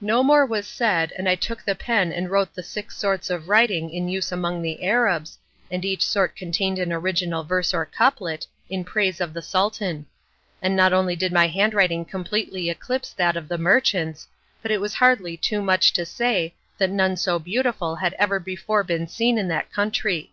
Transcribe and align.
No 0.00 0.22
more 0.22 0.46
was 0.46 0.66
said, 0.66 1.12
and 1.18 1.28
I 1.28 1.34
took 1.34 1.62
the 1.62 1.74
pen 1.74 2.12
and 2.14 2.30
wrote 2.30 2.54
the 2.54 2.62
six 2.62 2.96
sorts 2.96 3.28
of 3.28 3.50
writing 3.50 3.90
in 3.90 4.08
use 4.08 4.32
among 4.32 4.62
the 4.62 4.82
Arabs, 4.82 5.36
and 5.70 5.84
each 5.84 6.02
sort 6.02 6.34
contained 6.34 6.78
an 6.78 6.94
original 6.94 7.44
verse 7.44 7.74
or 7.74 7.84
couplet, 7.84 8.46
in 8.70 8.84
praise 8.84 9.20
of 9.20 9.34
the 9.34 9.42
Sultan. 9.42 10.06
And 10.62 10.74
not 10.74 10.94
only 10.94 11.14
did 11.14 11.30
my 11.30 11.46
handwriting 11.48 12.06
completely 12.06 12.70
eclipse 12.70 13.12
that 13.12 13.36
of 13.36 13.48
the 13.48 13.58
merchants, 13.58 14.26
but 14.62 14.70
it 14.70 14.80
is 14.80 14.94
hardly 14.94 15.36
too 15.36 15.60
much 15.60 15.92
to 15.92 16.06
say 16.06 16.54
that 16.78 16.88
none 16.88 17.14
so 17.18 17.38
beautiful 17.38 17.96
had 17.96 18.14
ever 18.14 18.40
before 18.40 18.82
been 18.82 19.06
seen 19.06 19.36
in 19.36 19.48
that 19.48 19.70
country. 19.70 20.32